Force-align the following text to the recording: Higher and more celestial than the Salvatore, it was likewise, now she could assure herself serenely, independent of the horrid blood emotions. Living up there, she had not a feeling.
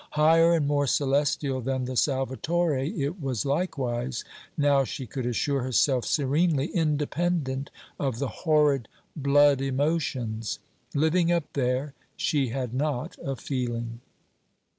Higher 0.13 0.55
and 0.55 0.65
more 0.65 0.87
celestial 0.87 1.61
than 1.61 1.85
the 1.85 1.95
Salvatore, 1.95 2.75
it 2.87 3.21
was 3.21 3.45
likewise, 3.45 4.23
now 4.57 4.83
she 4.83 5.05
could 5.05 5.27
assure 5.27 5.61
herself 5.61 6.05
serenely, 6.05 6.69
independent 6.69 7.69
of 7.99 8.17
the 8.17 8.27
horrid 8.29 8.87
blood 9.15 9.61
emotions. 9.61 10.57
Living 10.95 11.31
up 11.31 11.53
there, 11.53 11.93
she 12.17 12.47
had 12.47 12.73
not 12.73 13.15
a 13.23 13.35
feeling. 13.35 13.99